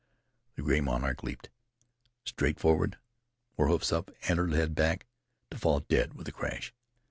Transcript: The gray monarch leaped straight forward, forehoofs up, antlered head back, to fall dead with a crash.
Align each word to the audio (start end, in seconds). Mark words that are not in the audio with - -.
The 0.55 0.63
gray 0.63 0.81
monarch 0.81 1.21
leaped 1.21 1.51
straight 2.25 2.59
forward, 2.59 2.97
forehoofs 3.55 3.93
up, 3.93 4.09
antlered 4.27 4.53
head 4.53 4.73
back, 4.73 5.05
to 5.51 5.59
fall 5.59 5.81
dead 5.81 6.15
with 6.15 6.27
a 6.27 6.31
crash. 6.31 6.73